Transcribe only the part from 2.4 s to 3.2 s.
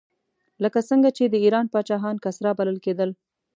بلل کېدل.